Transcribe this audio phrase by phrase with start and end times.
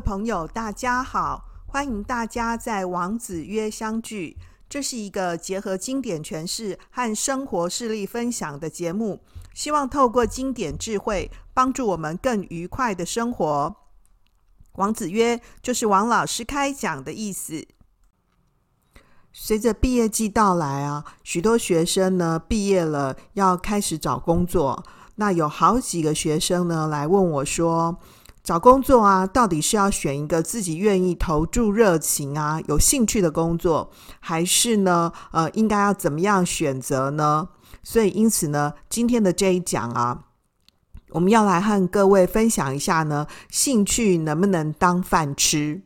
[0.00, 1.44] 朋友，大家好！
[1.66, 4.38] 欢迎大家在王子约相聚。
[4.68, 9.20] 这是一个结合经典诠释和生活事例分享的节目，
[9.52, 13.76] 希望透过经典智慧，帮助我们更愉快的生活。
[14.74, 17.66] 王子约就是王老师开讲的意思。
[19.32, 24.84] 随着毕业季到来啊，许多学生呢毕业了，要开始找工作。
[25.16, 27.98] 那有好几个学生呢来问我说，
[28.42, 37.48] 找工作啊，到底是要选一个自己愿意投注热情啊、有兴趣的工作，还是呢，呃，应该要怎么样选择呢？
[37.82, 40.24] 所以，因此呢，今天的这一讲啊，
[41.10, 45.82] 我们要来和各位分享一下呢，兴趣能不能当饭吃？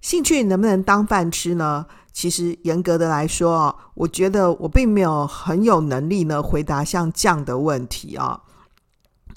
[0.00, 1.86] 兴趣能不能当饭吃呢？
[2.12, 8.40] 其实严格的来说啊，我觉得我并没有很有能力呢，回答像这样的问题啊。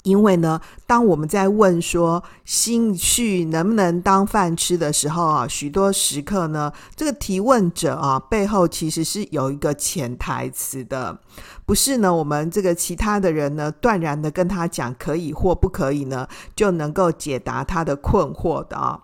[0.02, 11.18] 因为呢，当我们在问说兴趣能不能当饭吃的时候啊，许多时刻呢，这个提问者啊背后其实是有一个潜台词的，
[11.64, 19.00] 不是呢我们这个其他的人呢断然的跟他讲可以或不可以呢，就能够解答他的困惑的啊。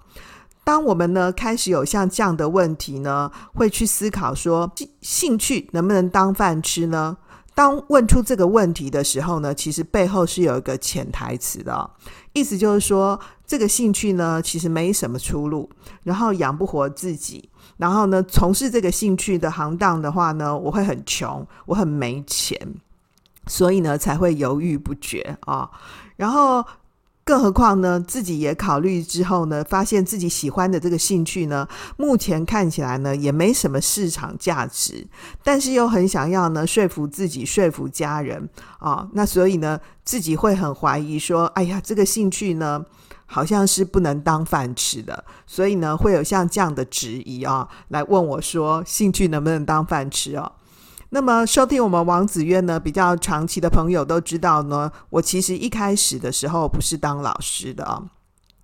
[0.65, 7.17] 当我们呢开始有像这样的问题呢，会去思考说兴兴趣能不能当饭吃呢？
[7.59, 11.91] 当问出这个问题的时候呢，其实背后是有一个潜台词的，
[12.33, 15.69] 意思就是说，这个兴趣呢，其实没什么出路，
[16.05, 22.57] 然后养不活自己，然后呢，从事这个兴趣的行当的话呢，我会很穷，我很没钱，
[23.49, 25.69] 所以呢，才会犹豫不决啊，
[26.15, 26.65] 然后。
[27.29, 35.07] 更何况呢，自己也考虑之后呢，发现自己喜欢的这个兴趣呢，目前看起来呢也没什么市场价值，
[35.45, 42.83] 但是又很想要呢说服自己、说服家人啊，那所以呢自己会很怀疑说，哎呀，这个兴趣呢
[43.27, 50.51] 好像是不能当饭吃的，所以呢会有像这样的质疑啊，来问我说，兴趣能不能当饭吃哦？
[51.11, 58.03] 那么收听我们王子约呢，比较长期的朋友都知道呢，我其实一开始的时候不是当老师的啊，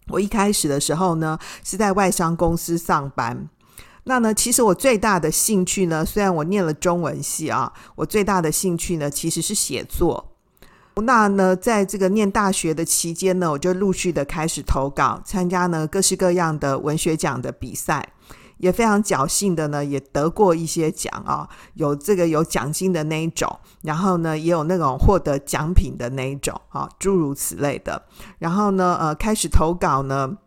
[0.08, 3.48] 我一开始的时候呢是在外商公司上班。
[4.04, 10.32] 那呢，其实我最大的兴趣呢，虽然我念了中文系啊，我最大的兴趣呢其实是写作。
[10.96, 18.10] 那呢，在这个念大学的期间呢，我就陆续的开始投稿，参加呢各式各样的文学奖的比赛。
[18.64, 28.02] 也非常侥幸的呢，也得过一些奖啊，有这个有奖金的那一种，然后呢，也有那种获得奖品的那一种啊，诸如此类的。
[28.38, 30.38] 然后呢，呃，开始投稿呢，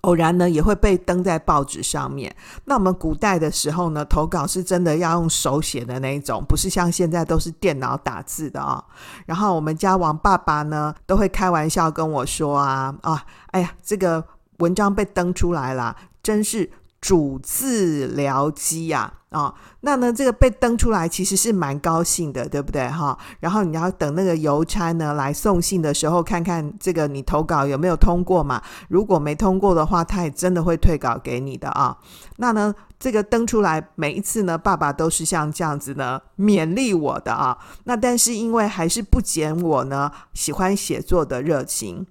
[0.00, 2.34] 偶然呢也会被登在报纸上面。
[2.64, 8.82] 那我们古代的时候呢，投稿是真的要用手写的那一种，不是像现在都是电脑打字的啊。
[9.26, 14.24] 然后我们家王爸爸呢，都会开玩笑跟我说啊啊，哎呀，这个
[14.60, 16.70] 文章被登出来了，真是。
[17.02, 23.18] 主治疗机呀，啊、那呢，这个被登出来其实是蛮高兴的，对不对哈？
[23.40, 28.62] 然后你要等那个邮差呢来送信的时候，看看这个你投稿有没有通过嘛？
[28.88, 31.98] 如果没通过的话，他也真的会退稿给你的啊。
[32.36, 37.58] 那呢，这个登出来每一次呢，爸爸都是像这样子呢勉励我的啊。
[37.82, 42.06] 那但是因为还是不减我呢喜欢写作的热情。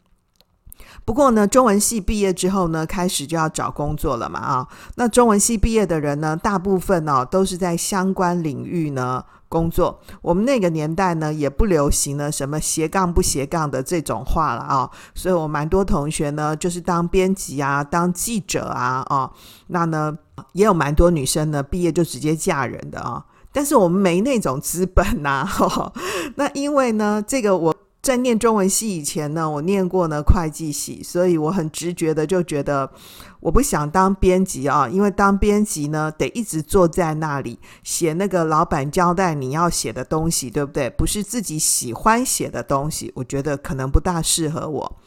[1.03, 4.67] 不过呢，中文系毕业之后呢，开始就要找工作了嘛啊。
[4.95, 9.99] 那中文系毕业的人呢，大部分呢、哦、都是在相关领域呢工作。
[10.21, 14.89] 我们那个年代呢，也不流行呢什么斜杠不斜杠的这种话了啊。
[15.15, 19.31] 所以我蛮多同学呢，就是当编辑啊，当记者啊啊。
[19.67, 20.15] 那呢，
[20.53, 23.25] 也有蛮多女生呢，毕业就直接嫁人的啊。
[23.51, 25.91] 但是我们没那种资本呐、啊。
[26.37, 27.75] 那因为呢，这个我。
[28.01, 32.91] 在念中文系以前呢，我念过呢会计系，所以我很直觉的就觉得
[33.39, 40.89] 我不想当编辑啊，因为当编辑呢得一直坐在那里写那个老板交代你要写的东西，对不对？
[40.89, 44.97] 不是自己喜欢写的东西，我觉得可能不大适合我。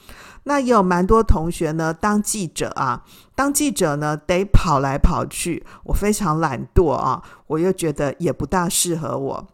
[0.44, 3.02] 那也有蛮多同学呢当记者啊，
[3.34, 9.48] 当记者呢得跑来跑去，我非常懒惰啊，我又觉得也不大适合我。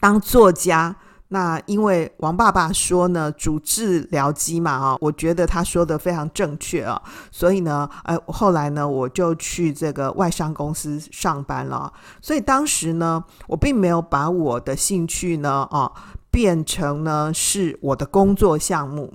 [0.00, 0.96] 当作家。
[1.28, 7.02] 那因为王爸爸说呢，主治疗机嘛，啊，我觉得他说的非常正确啊，
[7.32, 11.92] 所以呢，哎，后来呢，我就去这个外商公司上班了。
[12.22, 15.90] 所以当时呢，我并没有把我的兴趣呢，啊，
[16.30, 19.12] 变成呢是我的工作项目。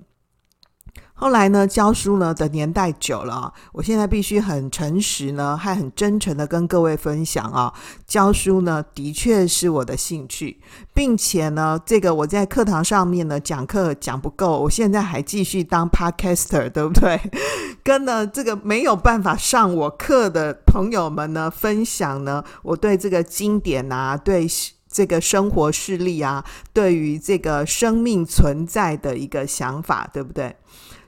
[1.22, 7.72] 后来呢，教书呢的年代久了，我现在必须很诚实呢，还很真诚的跟各位分享啊，
[8.08, 10.60] 教书呢的确是我的兴趣，
[10.96, 17.22] 并且呢，这个我在课堂上面呢讲课讲不够，我现在还继续当 podcaster，对不对？
[17.86, 24.48] 跟呢这个没有办法上我课的朋友们呢分享呢，我对这个经典啊，对
[24.90, 26.44] 这个生活事例啊，
[26.74, 30.56] 对于这个生命存在的一个想法，对不对？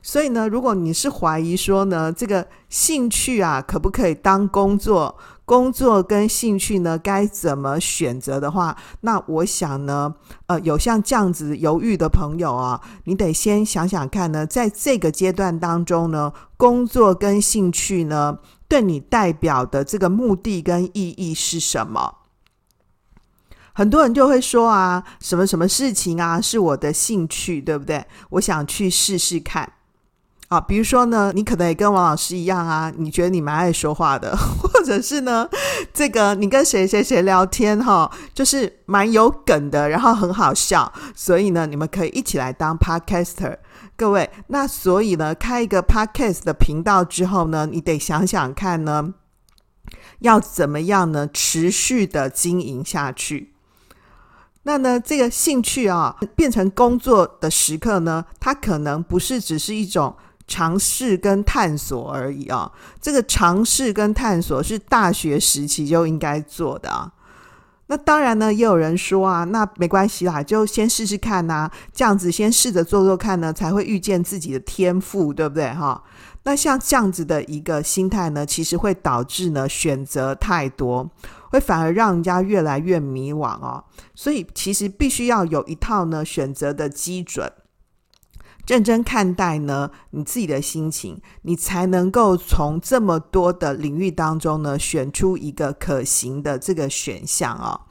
[0.06, 5.18] 所以呢，如果你是怀疑说呢，这个兴趣啊，可不可以当工作？
[5.46, 10.14] 工作跟兴趣呢，该怎么选择的话，那我想呢，
[10.48, 22.16] 呃，有像这样子犹豫的朋友啊，你得先想想看呢，在这个阶段当中呢，工作跟兴趣呢，对你代表的这个目的跟意义是什么？
[23.74, 28.06] 很多人就会说啊，什么什么事情啊，是我的兴趣，对不对？
[28.32, 29.72] 我想去试试看。
[30.54, 35.50] 啊，比如说呢，你可能也跟王老师一样啊，你觉得你蛮爱说话的， 或者是呢，
[35.92, 43.58] 这个你跟谁谁谁聊天哈，就是蛮有梗的，然后很好笑，所以呢，你们可以一起来当 podcaster。
[43.98, 49.12] 各位，那所以呢，开一个 podcast 的频道之后呢，你得想想看呢，
[50.20, 53.56] 要怎么样呢，持续的经营下去。
[54.66, 60.16] 那呢，这个兴趣啊，变成工作的时刻呢，它可能不是只是一种。
[60.48, 67.12] 尝试跟探索而已啊，这个尝试跟探索是大学时期就应该做的啊。
[67.88, 76.02] 那当然呢，也有人说啊，那没关系啦，就先试试看呐，这样子先试着做做看呢，才会遇见自己的天赋，对不对哈？
[76.44, 81.10] 那像这样子的一个心态呢，其实会导致呢选择太多，
[81.52, 83.84] 会反而让人家越来越迷惘哦。
[84.16, 87.52] 所以其实必须要有一套呢选择的基准。
[88.68, 97.82] 认真看待呢，你自己的心情，你才能够从这么多的领域当中呢，选出一个可行的这个选项啊。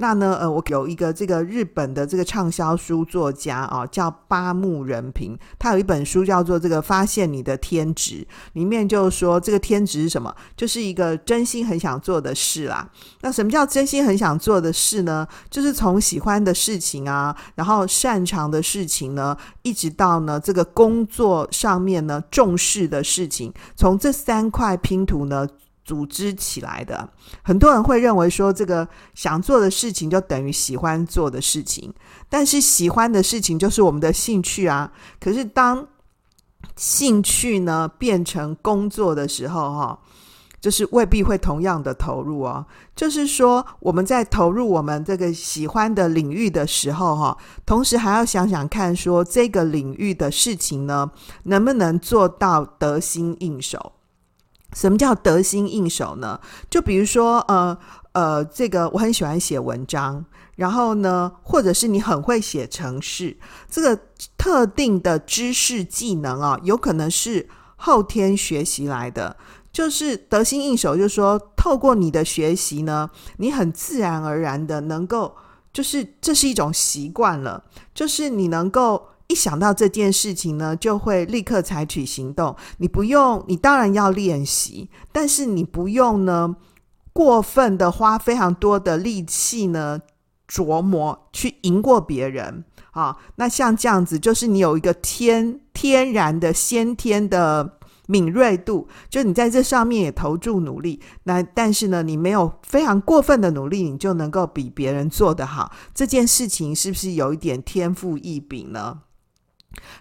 [0.00, 10.34] 那呢，呃，我有一个这个日本的这个畅销书作家啊，叫八木仁平，他有一本书叫做《这个发现你的天职》，里面就说这个天职是什么？
[10.56, 12.88] 就是一个真心很想做的事啦。
[13.20, 15.28] 那什么叫真心很想做的事呢？
[15.50, 25.46] 就是从喜欢的事情啊，然后擅长的事情呢，一直到呢这个工作上面呢重视的事情，从这三块拼图呢。
[25.90, 27.10] 组织起来的，
[27.42, 31.92] 很多人会认为说，这个想做的事情就等于喜欢做的事情，
[32.28, 34.92] 但是喜欢的事情就是我们的兴趣啊。
[35.18, 35.84] 可是当
[36.76, 39.98] 兴趣呢变成工作的时候，哈，
[40.60, 42.64] 就是未必会同样的投入哦。
[42.94, 51.10] 就是说，我们在投入我们这个喜欢的领域的时候，哈，同时还要想想看，说这个领域的事情呢，
[51.42, 53.94] 能不能做到得心应手。
[54.72, 56.40] 什么叫得心应手呢？
[56.68, 57.76] 就比如说，呃
[58.12, 60.24] 呃，这个我很喜欢写文章，
[60.56, 63.36] 然后呢，或者是你很会写程式，
[63.70, 63.98] 这个
[64.38, 69.36] 特定的知识技能啊，有可能是后天学习来的。
[69.72, 75.36] 就是得心应手，就是说，透过你的学习呢，你很自然而然的能够，
[75.72, 77.62] 就是这是一种习惯了，
[77.94, 79.06] 就是你能够。
[79.30, 82.56] 一想到这件事情呢，就会立刻采取行动。
[82.78, 86.56] 你不用，你当然要练习，但是你不用呢，
[87.12, 90.00] 过分的花非常多的力气呢，
[90.48, 93.16] 琢磨去赢过别人啊。
[93.36, 101.00] 那像这样子，就是你有一个天天然的先天的敏锐度，就你在这上面也投注努力。
[101.22, 105.70] 那但是呢，你没有非常过分的努力，你就能够比别人做得好。
[105.94, 109.02] 这件事情是不是有一点天赋异禀呢？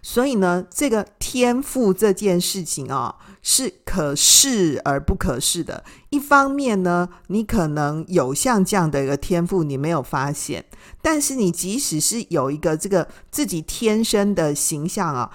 [0.01, 5.83] 所以呢，这个天赋这件事情啊，是可视而不可视的。
[6.09, 10.61] 一方面呢，你可能有像这样的一个天赋，你没有发现；
[11.01, 15.31] 但是你即使是有一个这个自己天生的形象啊，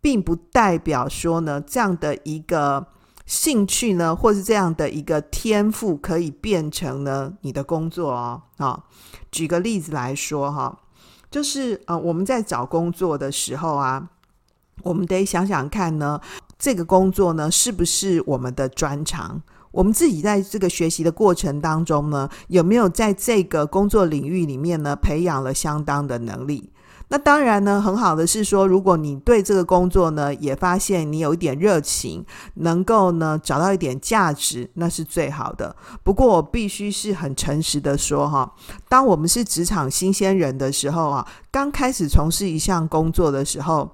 [0.00, 2.88] 并不代表说呢，这样的一个
[3.26, 8.42] 兴趣呢，或是这样的一个天赋，可以变成呢你的工作哦。
[8.56, 8.84] 啊，
[9.30, 10.80] 举个例子来说哈。
[11.30, 14.08] 就是呃，我们在找工作的时候啊，
[14.82, 16.20] 我们得想想看呢，
[16.58, 19.42] 这个工作呢是不是我们的专长？
[19.70, 26.70] 我们自己在这个学习的过程当中呢，有没有在这个工作领域里面呢，培养了相当的能力？
[27.10, 32.22] 那当然呢，很好的是说，如果你对这个工作呢，也发现你有一点热情，
[32.54, 35.74] 能够呢找到一点价值，那是最好的。
[36.02, 38.52] 不过我必须是很诚实的说哈，
[38.90, 43.90] 当我们是职场新鲜人的时候啊，刚开始从事一项工作的时候，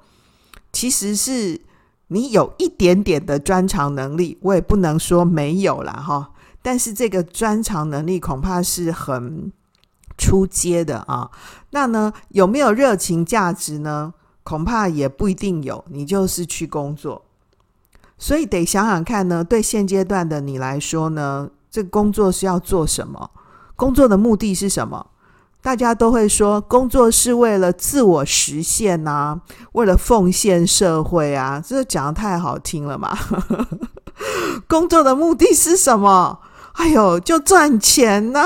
[0.72, 1.60] 其实是
[2.08, 6.30] 你有一点点的专长能力，我也不能说没有啦哈。
[6.62, 9.52] 但是这个专长能力恐怕是很
[10.16, 11.30] 出街的啊。
[11.70, 14.14] 那呢，有没有热情价值呢？
[14.42, 15.84] 恐怕也不一定有。
[15.88, 17.24] 你就是去工作，
[18.18, 19.42] 所以得想想看呢。
[19.42, 23.30] 对现阶段的你来说呢，这工作是要做什么？
[23.74, 25.06] 工作的目的是什么？
[25.62, 29.40] 大家都会说，工作是为了自我实现呐、啊，
[29.72, 33.16] 为了奉献社会啊，这讲得太好听了嘛。
[34.68, 36.38] 工作的目的是什么？
[36.74, 38.42] 哎呦，就赚钱呐、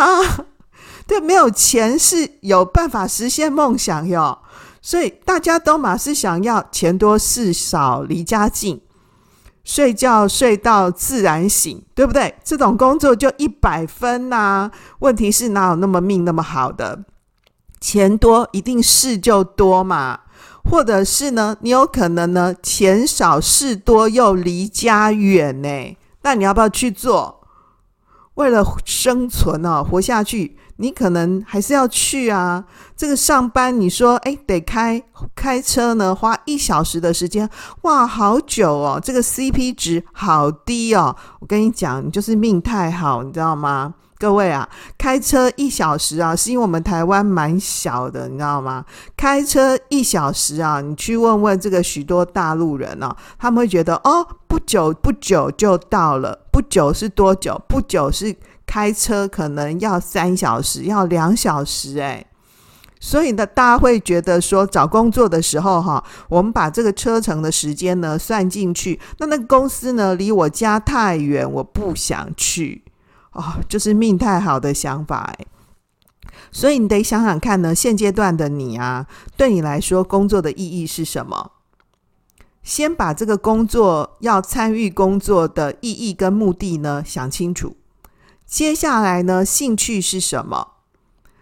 [1.09, 4.39] 对，没有钱是有办法实现梦想哟。
[4.81, 8.81] 所以大家都嘛是想要钱多事少离家近，
[9.65, 12.37] 睡觉睡到自然醒，对不对？
[12.45, 14.71] 这种工作就一百分呐、啊。
[15.01, 17.05] 问题是哪有那么命那么好的？
[17.81, 20.21] 钱多一定事就多嘛，
[20.65, 25.97] 或者是呢，你有可能呢，钱少事多又离家远呢？
[26.23, 27.41] 那你要不要去做？
[28.35, 32.65] 为了生存哦，活下去，你可能还是要去啊。
[32.97, 35.01] 这个上班，你说诶，得开
[35.37, 37.49] 开车呢，花一小时的时间，
[37.83, 41.15] 哇，好久哦，这个 CP 值好低哦。
[41.41, 43.95] 我跟你讲，你就是命太好，你知道吗？
[44.19, 48.85] 各位啊，开车一小时啊，是因为我们台湾蛮小的，你知道吗？
[49.17, 57.63] 开车一小时啊，你去问问这个许多大陆人啊，他们会觉得哦，不久不久就到了，不久是多久？
[57.69, 58.35] 不久是
[58.67, 62.27] 开车可能要三小时，要两小时诶。
[63.01, 72.83] 所以呢，大家会觉得说找工作的时候哈，我们把这个车程的时间呢算进去，那那个公司呢离我家太远，我不想去。
[73.33, 75.47] 哦，就是命太好的想法哎，
[76.51, 79.07] 所以你得想想看呢，现阶段的你啊，
[79.37, 81.53] 对你来说工作的意义是什么？
[82.63, 87.77] 先把这个工作要参与工作的意义跟目的呢想清楚。
[88.45, 90.73] 接下来呢，兴趣是什么？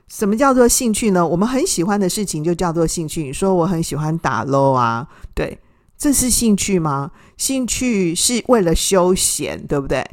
[0.06, 1.26] 什么叫做兴趣呢？
[1.26, 3.24] 我们很喜欢的事情就叫做兴趣。
[3.24, 5.58] 你说我很喜欢打捞啊，对，
[5.98, 7.10] 这是兴趣吗？
[7.36, 10.08] 兴趣是为了休闲，对不对？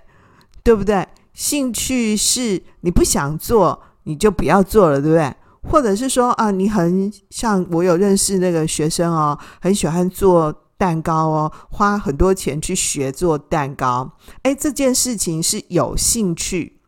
[0.63, 1.07] 对不对？
[1.33, 5.33] 兴趣是你不想做，你就不要做了，对不对？
[5.69, 14.11] 或者是说啊，你很像我有认识那个学生哦，很喜欢做蛋糕哦，花很多钱去学做蛋糕。
[14.43, 16.81] 诶，这件事情是有兴趣，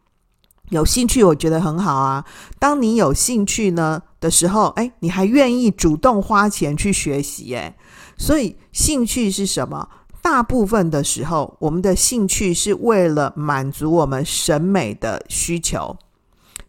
[0.69, 2.25] 有兴趣，我觉得很好啊。
[2.59, 7.73] 当你有兴趣呢的时候，诶，你还愿意主动花钱去学习，诶，
[8.17, 9.87] 所以兴趣是什么？
[10.25, 15.95] 大部分的时候，我们的兴趣是为了满足我们审美的需求。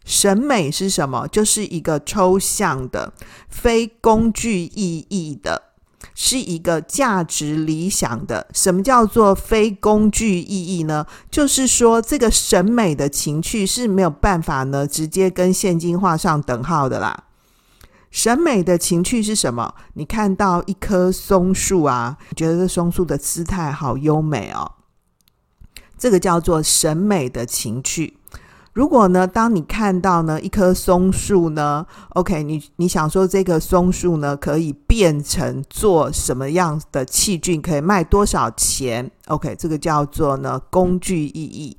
[0.05, 1.27] 审美是什么？
[1.27, 3.11] 就是一个抽象的、
[3.49, 5.63] 非工具意义的，
[6.13, 8.47] 是一个价值理想的。
[8.53, 11.07] 什么叫做非工具意义呢？
[11.31, 17.23] 就是说，这个审美的情趣是没有办法呢，直接跟现金画上等号的啦。
[18.09, 19.75] 审美的情趣是什么？
[19.93, 24.71] 你看到一棵松树啊，觉得这松树的姿态好优美哦，
[25.97, 28.17] 这个叫做审美的情趣。
[28.77, 41.75] 如果呢，当你看到呢一棵松树呢，OK，你你想说这个松树呢可以变成做什么样的器具，可以卖多少钱？OK，这个叫做呢工具意义。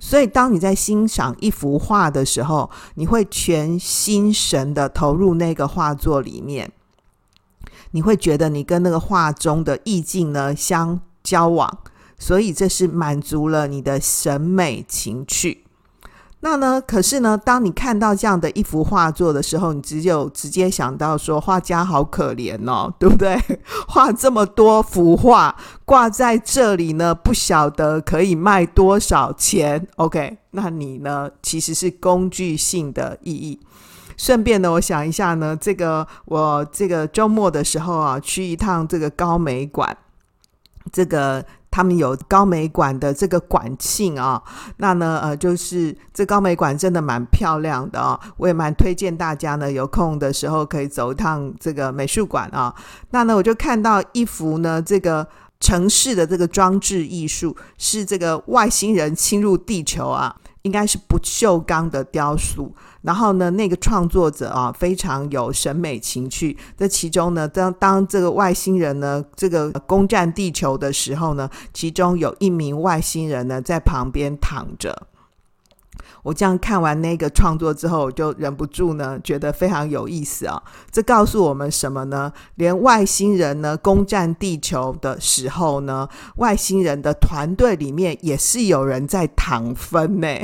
[0.00, 6.72] 所以，当你在欣赏一幅画的时候，你会全心神的投入那个画作里面，
[7.92, 11.78] 你会觉得你跟那个画中的意境呢相交往，
[12.18, 15.62] 所以这是满足了你的审美情趣。
[16.42, 16.80] 那呢？
[16.80, 23.38] 可是呢，当你看到这样的一幅画作的时候，你只有直接想到说，画家好可怜哦， 对不对？
[23.86, 25.54] 画这么多幅画
[25.84, 29.86] 挂在这里呢，不晓得可以卖多少钱。
[29.96, 31.30] OK，那你呢？
[31.42, 33.60] 其实是工具性的意义。
[34.16, 39.94] 顺便呢，我想一下呢，这个我这个周末的时候啊，去一趟这个高美馆，
[40.90, 41.44] 这个。
[41.70, 44.42] 他们有高美馆的这个馆庆啊，
[44.78, 52.74] 那呢，呃，就是这高美馆真的蛮漂亮的啊，我也蛮推荐大家呢，有空的时候可以走一趟这个美术馆啊。
[53.10, 55.26] 那呢，我就看到一幅呢，这个
[55.60, 60.34] 城市的这个装置艺术，是这个外星人侵入地球啊。
[60.62, 66.56] 应该是不锈钢的雕塑，然后呢，那个创作者啊非常有审美情趣。
[66.76, 75.06] 这其中呢，当当这个外星人呢这个攻占地球的时候呢，其中有一名外星人呢在旁边躺着。
[76.22, 80.62] 我这样看完那个创作之后，我就忍不住呢，觉得非常有意思啊！
[80.90, 82.32] 这告诉我们什么呢？
[82.56, 90.28] 连外星人呢攻占地球的时候呢，外星人的团队里面也是有人在躺分呢。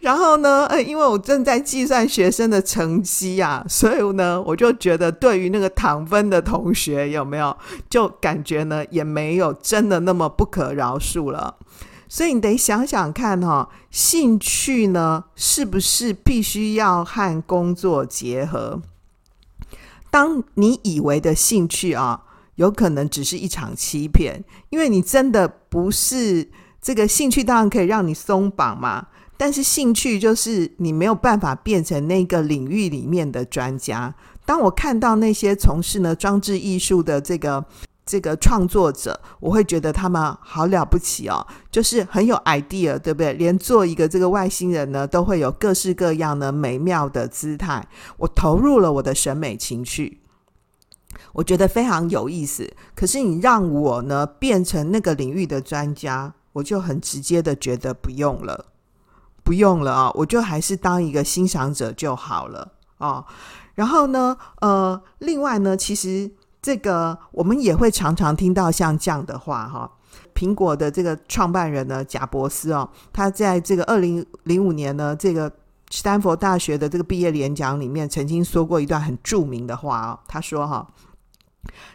[0.00, 7.54] 然后呢，呃，因为我正在计算学生的成绩啊，所以呢，我就觉得对于那个躺分的同学有没有，
[7.90, 11.56] 就感觉呢也没有真的那么不可饶恕了。
[12.08, 18.80] 所以你得想想看哈、兴趣呢是不是必须要和工作结合？
[20.10, 22.22] 当你以为的兴趣啊，
[22.54, 26.48] 有可能只是一场欺骗，因为你真的不是
[26.80, 29.06] 这个兴趣，当然可以让你松绑嘛。
[29.36, 34.12] 但是兴趣就是你没有办法变成那个领域里面的专家。
[34.44, 37.64] 当我看到那些从事呢装置艺术的这个
[38.08, 43.34] 这个创作者，我会觉得他们好了不起哦，就是很有 idea，对不对？
[43.34, 47.86] 连做一个这个外星人呢，都会有各式各样的美妙的姿态。
[48.16, 50.22] 我投入了我的审美情趣，
[51.34, 52.72] 我觉得非常有意思。
[52.96, 58.64] 可是你让我呢变成那个领域的专家，我就很直接的觉得不用了。
[59.44, 63.24] 不用了啊，我就还是当一个欣赏者就好了啊。
[63.74, 69.90] 然后呢，呃，另外呢，其实这个我们也会常常听到像这样的话哈。
[70.34, 75.52] 苹果的这个创办人呢，贾伯斯哦，他在这个二零零五年呢，这个
[75.90, 80.18] 斯坦福大学的这个毕业演讲里面，曾经说过一段很著名的话哦。
[80.28, 80.86] 他说哈，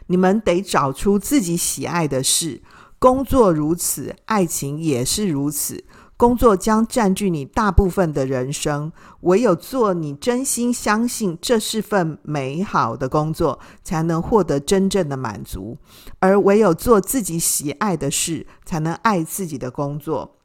[0.08, 2.62] 你们得找出自己喜爱的事，
[3.00, 5.86] 工作如此，爱情也是如此。
[6.24, 8.90] 工作将占据你大部分的人生，
[9.24, 15.76] 唯有做你真心相信这是份美好的工作，才能获得真正的满足；
[16.20, 20.38] 而唯有做自己喜爱的事，才能爱自己的工作。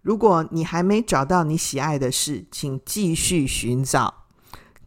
[0.00, 4.14] 如果你还没找到你喜爱的事，请继续寻找。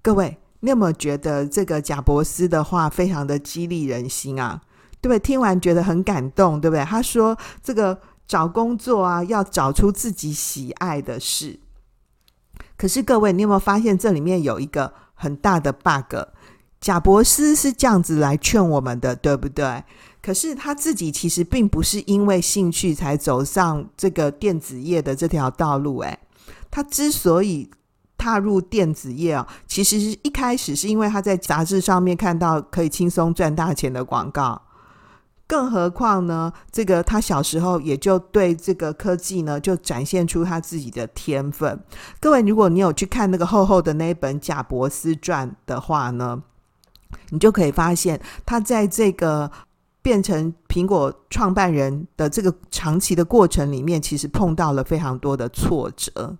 [0.01, 4.59] 各位，你有没有觉得这个贾伯斯的话非常的激励人心啊？
[5.01, 5.19] 对不对？
[5.19, 6.83] 听完觉得很感动，对不对？
[6.83, 7.95] 他说这个。
[8.31, 11.59] 找工作啊，要找出自己喜爱的事。
[12.77, 16.15] 可是各位，你有没有发现这里面有一个很大的 bug？
[16.79, 19.83] 贾伯斯是这样子来劝我们的，对不对？
[20.21, 25.99] 可是他自己其实并不是因为兴趣才走上这个电子业的这条道路。
[25.99, 26.17] 诶，
[26.71, 27.69] 他之所以
[28.17, 34.61] 踏入电子业啊，其实是一开始是因为他在杂志上面看到可以轻松赚大钱的广告。
[35.51, 41.77] 更何况呢，这个他小时候也就对这个科技呢，就展现出他自己的天分。
[42.21, 46.41] 各位，如果你有去看那个厚厚的那一本《贾伯斯传》的话呢，
[47.31, 49.51] 你就可以发现，他在这个
[50.01, 56.37] 变成苹果创办人的这个长期的过程里面，其实碰到了非常多的挫折，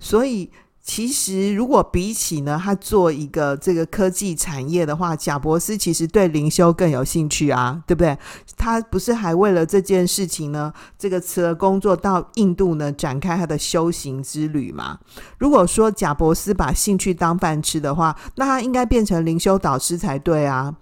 [0.00, 0.50] 所以。
[0.86, 8.16] 其实，如果比起呢，他做一个这个科技产业的话，贾伯斯其实对灵修更有兴趣啊，对不对？
[8.56, 15.00] 他不是还为了这件事情呢，这个辞了工作到印度呢，展开他的修行之旅嘛？
[15.38, 20.72] 如果说贾伯斯把兴趣当饭吃的话，那他应该变成灵修导师才对啊，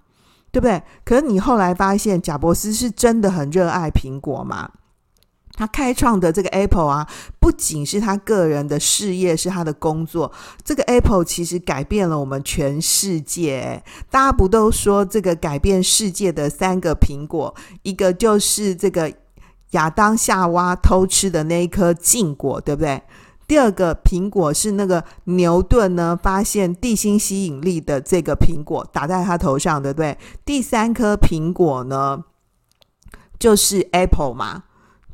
[0.51, 0.83] 对不对？
[1.03, 4.69] 可是你后来发现，贾伯斯是真的很热爱苹果嘛？
[5.55, 7.07] 他开创的这个 Apple 啊，
[7.39, 10.31] 不仅是他个人的事业，是他的工作。
[10.63, 13.81] 这个 Apple 其实改变了我们全世界。
[14.09, 19.13] 大家不都说这个改变世界的三个苹果，一个就是这个
[19.71, 23.01] 亚当夏娃偷吃的那一颗禁果，对不对？
[23.47, 30.17] 第二个苹果是那个牛顿呢发现地心吸引力的这个苹果，打在他头上，对不对？
[30.43, 32.23] 第三颗苹果呢，
[33.39, 34.63] 就是 Apple 嘛。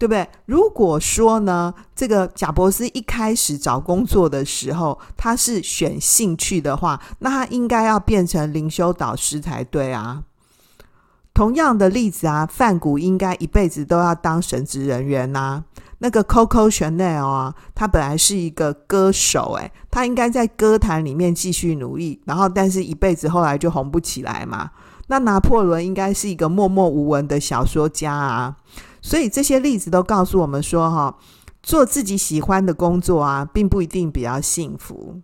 [0.01, 0.27] 对不对？
[0.47, 10.23] 如果说呢，这个贾伯斯一开始找工作的时候，他是选兴趣的话，那他应该要变成灵修导师才对啊。
[11.35, 15.63] 同样的例子啊，范谷应该一辈子都要当神职人员呐、
[15.99, 24.71] 那个 Coco Chanel 啊，他本来是一个歌手，诶，他应该在歌坛里面继续努力，然后但是一辈子后来就红不起来嘛。
[25.09, 28.55] 那拿破仑应该是一个默默无闻的小说家啊。
[29.01, 31.17] 所以这些例子都告诉我们说，哈，
[31.61, 35.21] 做自己喜欢的工作啊，并不一定比较幸福。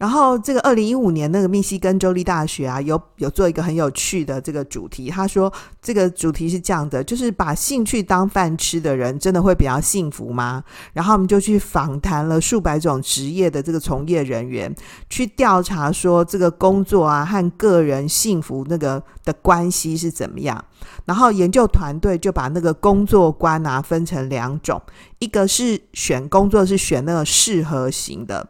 [0.00, 5.10] 然后这个二零一五年那个密西根州立大学啊，有有做一个很有趣的这个主题。
[5.10, 10.64] 他说这个主题是这样的，就是把兴趣当饭吃的人，真的会比较幸福吗？
[10.94, 14.74] 然后我们就去访谈了数百种职业的这个从业人员，
[15.10, 20.64] 去调查说这个工作啊和个人幸福那个的关系是怎么样。
[21.04, 24.80] 然后研究团队就把那个工作观啊分成两种，
[25.18, 28.48] 一个是选工作是选那个适合型的。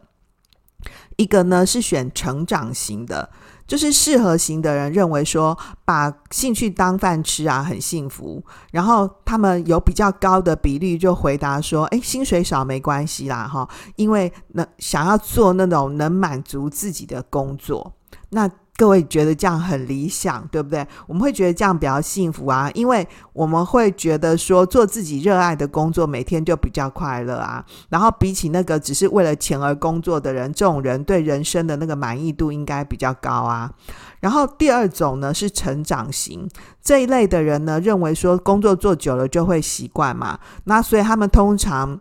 [1.21, 3.29] 一个呢是选成长型的，
[3.67, 5.55] 就是适合型的人认为说，
[5.85, 8.43] 把兴趣当饭吃啊，很幸福。
[8.71, 17.93] 然后他们有比较高的比例就回答说，诶，薪水少没关系啦，哈，因为能想要做那种能满足自己的工作，
[18.29, 18.49] 那。
[18.81, 20.83] 各位觉得这样很理想，对不对？
[21.05, 27.63] 我们会觉得这样比较幸福啊，因为我们会觉得说做自己热爱的工作，每天就比较快乐啊。
[27.89, 33.71] 然后比起那个只是为了钱而工作的人，这种人对人生的那个满意度应该比较高啊。
[34.19, 36.49] 然后第二种呢是成长型
[36.81, 41.99] 这一类的人呢，认为说工作做久了就会习惯嘛，那所以他们通常。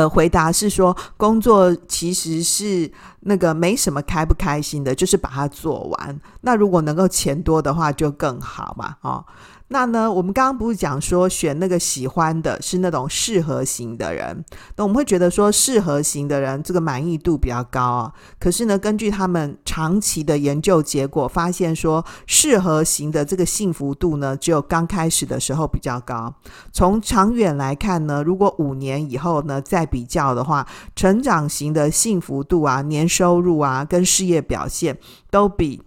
[0.00, 6.20] 的回答是说，工作其实是那个没什么开不开心的，就是把它做完。
[6.40, 9.24] 那如果能够钱多的话，就更好嘛，哦。
[9.68, 14.44] 那呢，我们刚刚不是讲说选那个喜欢的是那种适合型的人，
[14.76, 18.12] 那我们会觉得说适合型的人这个满意度比较高啊。
[18.38, 26.32] 可是呢，根据他们长期的研究结果，发现说适合型的这个幸福度呢，只有刚开始的时候比较高。
[26.70, 34.98] 从长远来看呢，如果五年以后呢再比较的话，成长型的幸福度啊、年收入啊跟事业表现
[35.30, 35.82] 都比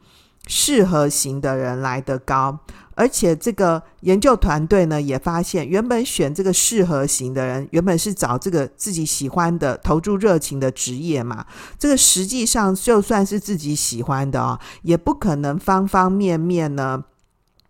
[0.47, 2.59] 适合型的人来得高。
[2.97, 11.45] 而且这个研究团队呢，也发现，原本选这个适合型的人，原本是找这个自己喜欢的、投注热情的职业嘛。
[11.77, 17.03] 这个实际上就算是自己喜欢的哦，也不可能方方面面呢，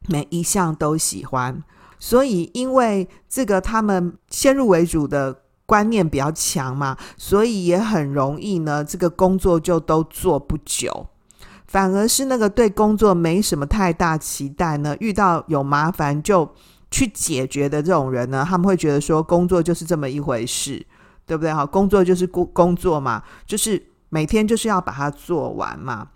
[0.07, 1.61] 每一项都喜欢。
[1.99, 11.07] 所以，因为这个他们先入为主的观念比较强嘛，所以也很容易呢，这个工作就都做不久。
[11.67, 16.49] 反而是那个对工作没什么太大期待呢，遇到有麻烦就
[16.89, 20.85] 去解决的这种人呢，他们会觉得说工作就是这么一回事，
[21.25, 21.53] 对不对？
[21.53, 26.07] 哈，工作就是工工作嘛，就是每天就是要把它做完嘛。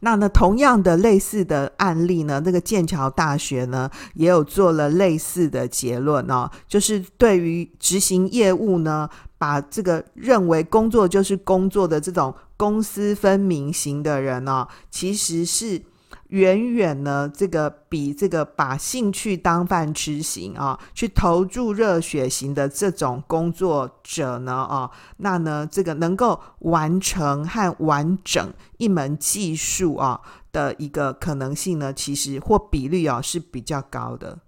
[0.00, 9.08] 那呢，同样的类似的案例呢，那个剑桥大学呢也有做了类似的结论哦，就是对于执行业务呢，
[9.44, 12.34] 把这个认为工作就是工作的这种。
[12.56, 15.82] 公私分明型的人哦，其实是
[16.28, 30.20] 远远呢，这个比这个把兴趣当饭吃型啊，去投注热血型的这种工作者呢，哦，那呢，这个能够完成和完整一门技术啊
[30.52, 34.38] 的一个可能性呢，其实或比率啊是比较高的。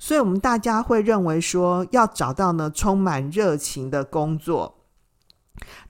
[0.00, 4.78] 所以，我们大家会认为说，要找到呢充满热情的工作。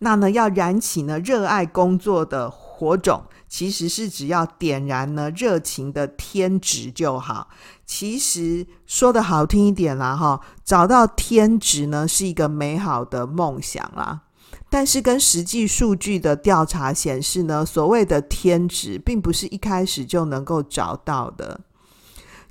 [0.01, 7.49] 那呢，要燃起呢热爱工作的火种，其实是只要点燃呢热情的天职就好。
[7.87, 14.23] 其实说的好听一点啦，哈，找到天职呢是一个美好的梦想啦。
[14.69, 21.61] 但是跟实际数据的调查显示呢，所谓的天职并不是一开始就能够找到的。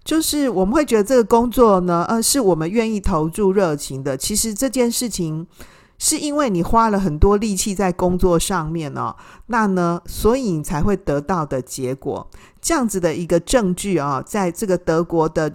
[0.03, 4.17] 就是我们会觉得这个工作呢，呃，是我们愿意投注热情的。
[4.17, 5.47] 其实这件事情。
[6.01, 9.13] 是因为你花了很多力气在工作上面哦，
[9.47, 12.25] 那呢，所以你才会得到的结果。
[12.61, 15.53] 这样子的一个证据啊，在这个德国的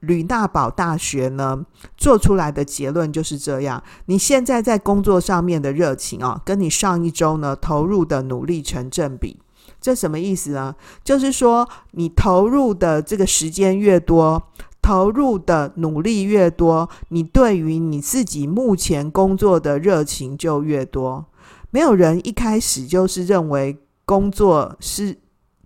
[0.00, 1.66] 吕纳堡大学呢
[1.98, 3.82] 做出来的结论就是这样。
[4.06, 9.41] 你现在在工作上面的热情啊，跟你上一周呢投入的努力成正比。
[9.82, 10.74] 这什么意思呢？
[11.04, 14.42] 就是说你投入的这个时间越多。
[14.84, 21.24] 投入的努力越多，你对于你自己目前工作的热情就越多。
[21.70, 25.16] 没有人一开始就是认为工作是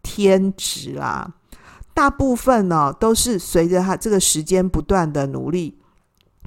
[0.02, 1.32] 天职啦，
[1.94, 5.78] 大部分呢都是随着他这个时间不断的努力，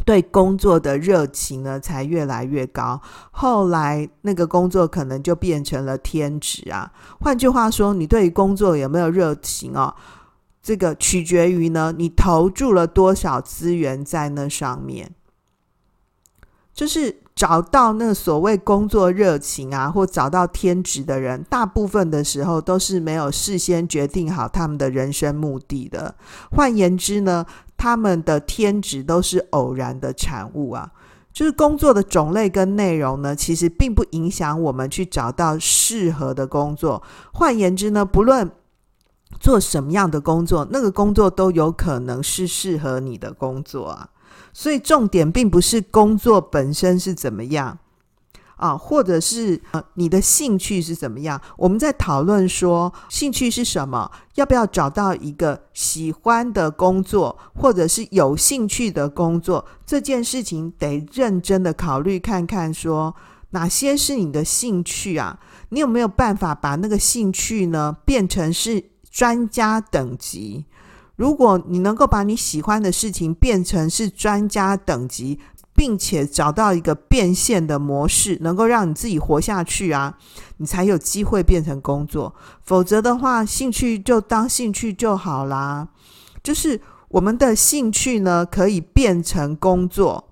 [0.10, 3.00] 对工作的热情呢才越来越高。
[3.30, 6.92] 后来那个工作可能就变成了天职啊。
[7.20, 9.94] 换句话说，你对于工作有没有热情哦？
[10.64, 15.12] 这个取决于呢，你投注了多少资源在那上面。
[16.74, 26.16] 就是找到那所谓工作热情啊，或找到天职的人，大部分的时候都是没有事先决定好他们的人生目的的。
[26.52, 27.46] 换言之呢，
[27.80, 30.92] 他们的天职都是偶然的产物啊。
[31.32, 37.02] 就是工作的种类跟内容呢，其实并不影响我们去找到适合的工作。
[37.32, 38.52] 换言之呢，不论
[39.40, 44.10] 做什么样的工作，那个工作都有可能是适合你的工作啊。
[44.52, 47.78] 所以重点并不是工作本身是怎么样。
[48.60, 51.42] 啊，或者是呃，你的兴趣是怎么样？
[51.58, 59.66] 我们在讨论说兴趣是什么，要不要找到一个喜欢的工作，或者是有兴趣的工作？
[59.86, 63.16] 这件事情得认真的考虑看看，说
[63.52, 65.40] 哪些是你的兴趣啊？
[65.70, 70.66] 你有没有办法把那个兴趣呢变成是专家等级？
[71.16, 75.38] 如果你能够把你喜欢的事情变成是专家等级，
[75.80, 80.18] 并且找到一个变现的模式，能够让你自己活下去啊，
[80.58, 82.36] 你才有机会变成工作。
[82.64, 85.88] 否则的话，兴趣就当兴趣就好啦。
[86.44, 90.26] 就是我们的兴趣呢，可以变成工作。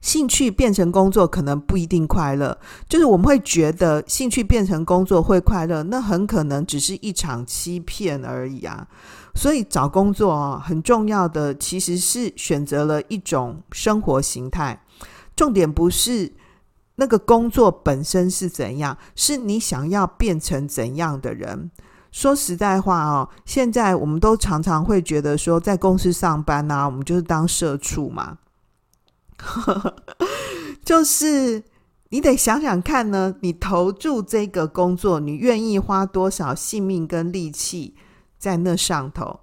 [0.00, 8.88] 兴趣变成工作可能不一定快乐，就是我们会觉得兴趣变成工作会快乐，那很可能只是一场欺骗而已啊。
[9.34, 14.82] 所以找工作啊，很重要的其实是选择了一种生活形态，
[15.34, 16.32] 重点不是
[16.96, 21.70] 那个工作本身是怎样，是你想要变成怎样的人。
[22.10, 28.36] 说实在话哦，现在我们都常常会觉得说，在公司上班啊，我们就是当社畜嘛。
[30.84, 31.64] 就是
[32.10, 37.94] 你得想想看呢，你投注这个工作，你愿意花多少性命跟力气
[38.42, 39.38] 在那上头？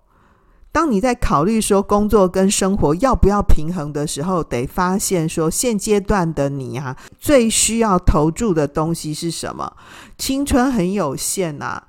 [0.73, 9.71] 当你在考虑说工作跟生活要不要平衡的时候，得发现说现阶段的你啊，最需要投注的东西是什么？
[10.17, 11.83] 青春很有限呐。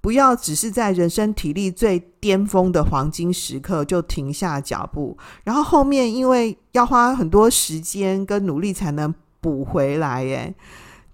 [0.00, 10.54] 不要只是在人生体力最巅峰的黄金时刻就停下脚步，然后后面因为要花很多时间跟努力才能补回来，耶，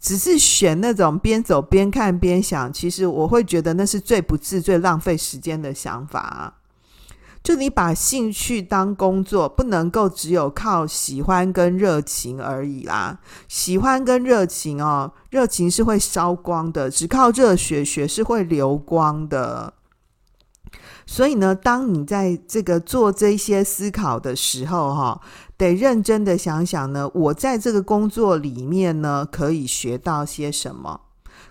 [0.03, 6.55] 只是选那种边走边看边想，其实我会觉得那是最不智、最浪费时间的想法。
[7.41, 13.21] 就你把兴趣当工作，不能够只有靠喜欢跟热情而已啦。
[13.47, 19.75] 喜欢跟热情哦，热情是会烧光的，只靠热血，血是会流光的。
[21.05, 25.21] 所以呢，当你在这个做这些思考的时候，哈，
[25.62, 31.03] 得认真的想想呢，我在这个工作里面呢，可以学到些什么，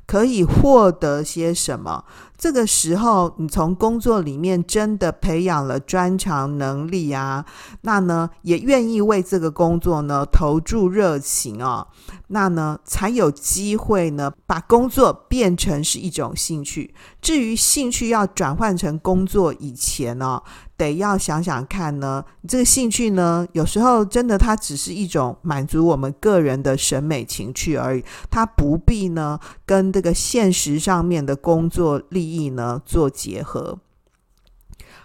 [0.05, 2.03] 可以获得些什么。
[2.41, 7.45] 这个时候，你从工作里面真的培养了专长能力啊，
[7.81, 11.87] 那呢，也愿意为这个工作呢投注热情哦，
[12.29, 16.95] 那呢，才有机会呢把工作变成是一种兴趣。
[17.21, 20.41] 至于兴趣要转换成工作以前呢，
[20.75, 33.79] 得要想想看呢，这个兴趣呢，有时候真的它只是一种满足我们个人的审美情趣而已，它不必呢跟这个现实上面的工作利意呢做结合。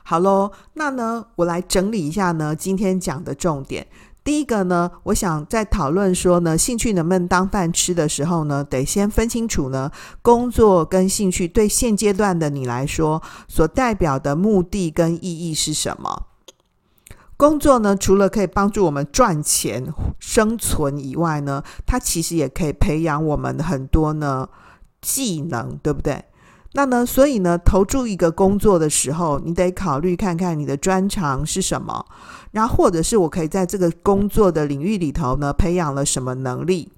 [0.03, 3.87] 好喽，那呢，我来整理一下呢今天讲的重点。
[4.23, 16.27] 第一个呢，我想在讨论说呢，兴趣能不能当饭吃的时候呢，得先分清楚呢，工作跟兴趣对现阶段的你来说所代表的目的跟意义是什么？
[17.37, 24.49] 工作呢，除了可以帮助我们赚钱生存以外呢，它其实也可以培养我们很多呢
[25.01, 26.25] 技能，对不对？
[26.77, 32.05] 那呢，所以呢，投注一个工作的时候，你得考虑看看你的专长是什么，
[32.51, 36.93] 然后或者是我可以在这个工作的领域里头呢，培养了什么能力。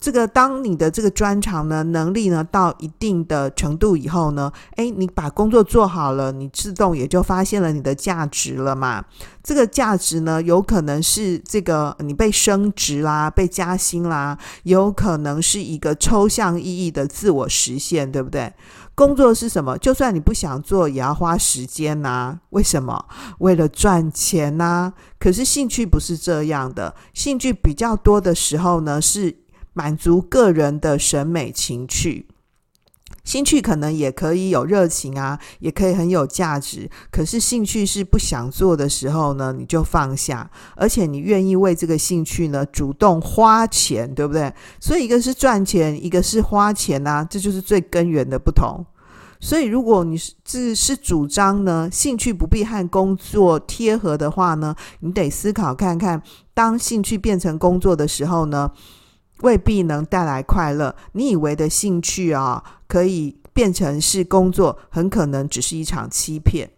[0.00, 9.02] 这个当你的这个专长呢，能力呢到一定的程度以后呢，诶，你把工作做好了，你自动也就发现了你的价值了嘛。
[9.42, 18.52] 这个价值呢，有可能是这个你被升职啦，被加薪啦，有可能是一个抽象意义的自我实现，对不对？
[18.94, 19.76] 工作是什么？
[19.78, 22.40] 就算你不想做，也要花时间呐。
[22.50, 23.06] 为什么？
[23.38, 24.92] 为了赚钱呐。
[25.18, 29.38] 可是兴趣不是这样的，兴趣比较多的时候呢，是。
[29.76, 32.28] 满足个人的审美情趣，
[33.24, 36.88] 兴趣可能也可以有热情啊，也可以很有价值。
[37.10, 44.52] 可是兴趣是不想做的时候呢，你就放下，而且你愿意为这个兴趣呢主动花钱，对不对？
[44.78, 48.84] 所以一个是赚钱，一个是花钱啊，这就是最根源的不同。
[49.40, 56.22] 所以如果你是是主张呢，兴趣不必和工作贴合的话呢，你得思考看看，
[56.54, 58.70] 当兴趣变成工作的时候呢，
[59.40, 60.94] 未必能带来快乐。
[61.12, 66.70] 你以为的兴趣啊，可以变成是工作，很可能只是一场欺骗。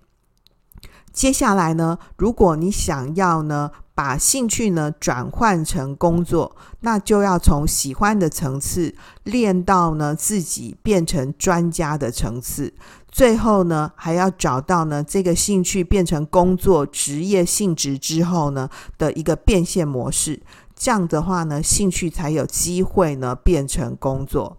[1.12, 12.74] 接下来呢，如果你想要呢，把兴趣呢转换成工作，那就要从喜欢的层次练到呢自己变成专家的层次，
[13.10, 20.42] 最后呢还要找到呢这个兴趣变成工作职业性质之后呢的一个变现模式。
[20.76, 24.58] 这样的话呢，兴趣才有机会呢变成工作。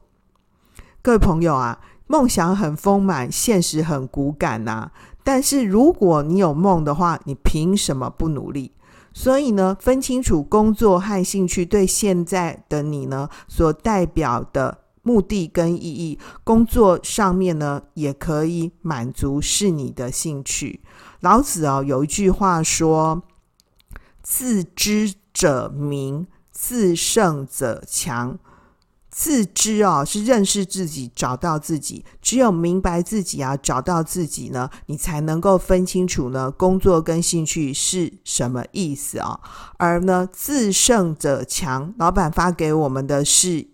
[1.03, 4.91] 各位朋友啊，梦想很丰满，现实很骨感呐、啊。
[5.23, 8.71] 但是如果你有梦的话，你凭什么不努力？
[9.13, 16.19] 所以呢，分清楚工作和兴趣对现在的你呢所代表的目的跟意义。
[16.43, 20.82] 工作上面呢也可以满足是你的兴趣。
[21.21, 23.23] 老子哦有一句话说
[24.21, 28.38] ：“自知者明，自胜者强。”
[29.10, 32.06] 自知哦，是认识自己，找到自己。
[32.21, 39.39] 只有明白自己啊，找到自己呢，你才能够分清楚呢，工作跟兴趣是什么意思啊。
[39.78, 43.67] 而呢，自胜者强，老板发给我们的是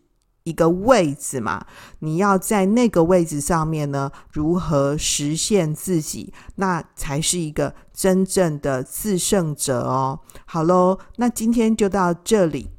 [0.43, 1.65] 一个位置嘛，
[1.99, 10.19] 你要在那个位置上面呢，如何实现自己，那才是一个真正的自胜者哦。
[10.45, 12.69] 好喽，那今天就到这里。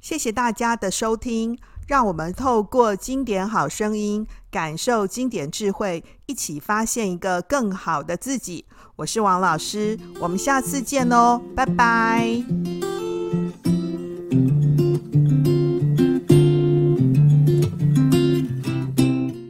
[0.00, 8.66] 谢谢大家的收听，让我们透过经典好声音，感受经典智慧，一起发现一个更好的自己。
[8.96, 12.44] 我是王老师，我们下次见哦，拜拜。